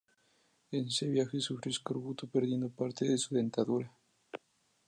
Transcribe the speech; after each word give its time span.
En 0.71 0.87
ese 0.87 1.07
viaje 1.07 1.39
sufrió 1.39 1.69
escorbuto 1.69 2.25
perdiendo 2.25 2.69
parte 2.69 3.05
de 3.05 3.19
su 3.19 3.35
dentadura. 3.35 3.95